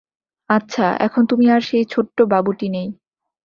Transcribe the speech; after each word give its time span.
আচ্ছা, 0.49 0.85
এখন 0.99 1.23
তুমি 1.25 1.45
আর 1.49 1.61
সেই 1.61 1.85
ছোট্ট 1.85 2.17
বাবুটি 2.25 2.67
নেই। 2.69 2.87